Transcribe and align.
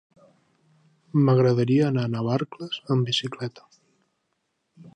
M'agradaria 1.27 1.85
anar 1.89 2.05
a 2.09 2.11
Navarcles 2.15 2.81
amb 2.95 3.11
bicicleta. 3.11 3.69